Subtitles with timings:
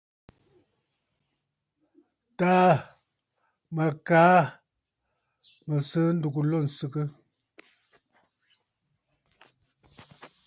[2.37, 2.63] Taà
[3.75, 4.37] mə kaa
[5.65, 7.03] mə̀ sɨ̌ ndúgú lô ǹsɨgə.